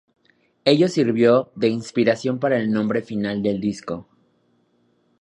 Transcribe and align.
Ello 0.65 0.87
sirvió 0.87 1.51
de 1.53 1.67
inspiración 1.69 2.39
para 2.39 2.57
el 2.57 2.71
nombre 2.71 3.03
final 3.03 3.43
del 3.43 3.61
disco. 3.61 4.07